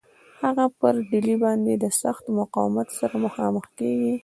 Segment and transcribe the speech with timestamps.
[0.41, 4.13] هغه پر ډهلي باندي د سخت مقاومت سره مخامخ کیږي.